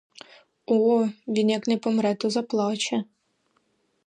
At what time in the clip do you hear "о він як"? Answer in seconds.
0.65-1.67